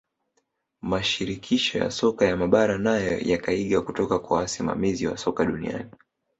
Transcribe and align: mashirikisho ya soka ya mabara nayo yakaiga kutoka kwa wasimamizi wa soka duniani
mashirikisho 0.81 1.77
ya 1.77 1.91
soka 1.97 2.21
ya 2.25 2.37
mabara 2.37 2.77
nayo 2.77 3.17
yakaiga 3.21 3.81
kutoka 3.81 4.19
kwa 4.19 4.37
wasimamizi 4.37 5.07
wa 5.07 5.17
soka 5.17 5.45
duniani 5.45 5.89